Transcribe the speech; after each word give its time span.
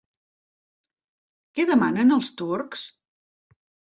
Què 1.59 1.65
demanen 1.71 2.15
els 2.15 2.31
turcs? 2.39 2.87